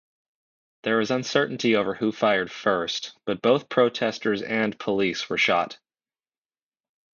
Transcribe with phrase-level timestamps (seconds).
[0.81, 5.77] There is uncertainty over who fired first but both protesters and police were shot.